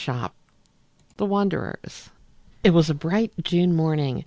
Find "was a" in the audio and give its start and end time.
2.73-2.95